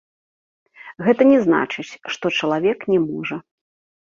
[1.09, 3.35] Гэта не значыць, што чалавек не можа.